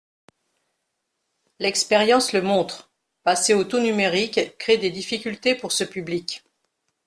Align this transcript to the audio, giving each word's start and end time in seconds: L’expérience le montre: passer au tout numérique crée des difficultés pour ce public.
L’expérience 1.59 2.33
le 2.33 2.41
montre: 2.41 2.91
passer 3.21 3.53
au 3.53 3.63
tout 3.63 3.77
numérique 3.77 4.57
crée 4.57 4.79
des 4.79 4.89
difficultés 4.89 5.53
pour 5.53 5.71
ce 5.71 5.83
public. 5.83 6.43